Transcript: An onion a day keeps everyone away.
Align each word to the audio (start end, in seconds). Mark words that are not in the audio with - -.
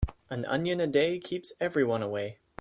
An 0.31 0.45
onion 0.45 0.81
a 0.81 0.87
day 0.87 1.19
keeps 1.19 1.53
everyone 1.59 2.01
away. 2.01 2.39